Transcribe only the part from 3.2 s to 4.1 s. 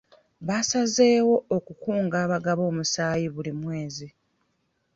buli mwezi.